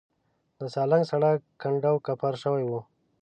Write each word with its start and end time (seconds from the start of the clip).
د 0.59 0.61
سالنګ 0.73 1.03
سړک 1.11 1.39
کنډو 1.61 1.93
کپر 2.05 2.33
شوی 2.43 2.65
و. 2.67 2.71